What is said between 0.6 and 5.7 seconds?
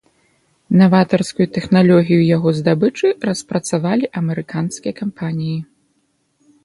Наватарскую тэхналогію яго здабычы распрацавалі амерыканскія кампаніі.